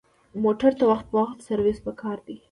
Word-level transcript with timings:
موټر 0.43 0.71
ته 0.79 0.83
وخت 0.91 1.05
په 1.11 1.15
وخت 1.21 1.37
سروس 1.47 1.77
پکار 1.85 2.17
دی. 2.27 2.35